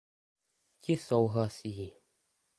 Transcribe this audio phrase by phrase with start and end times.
[0.81, 1.75] Ti souhlasí.